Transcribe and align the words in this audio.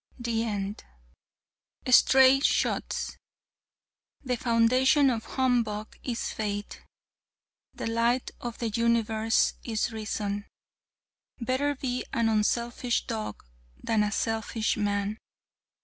'"(THE 0.27 0.43
END.) 0.43 0.83
STRAY 1.87 2.39
SHOTS 2.39 3.17
The 4.23 4.35
foundation 4.35 5.11
of 5.11 5.25
humbug 5.25 5.95
is 6.01 6.31
faith. 6.33 6.79
The 7.75 7.85
light 7.85 8.31
of 8.41 8.57
the 8.57 8.69
universe 8.69 9.53
is 9.63 9.91
reason. 9.91 10.47
Better 11.39 11.75
be 11.75 12.03
an 12.13 12.29
unselfish 12.29 13.05
dog 13.05 13.43
than 13.77 14.01
a 14.01 14.11
selfish 14.11 14.75
man. 14.75 15.19